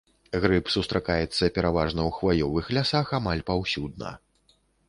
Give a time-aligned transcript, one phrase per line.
[0.45, 4.19] Грыб сустракаецца пераважна ў хваёвых лясах амаль паўсюдна.